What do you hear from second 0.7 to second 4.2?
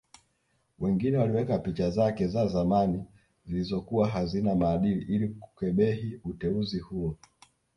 Wengine waliweka picha zake za zamani zilizokuwa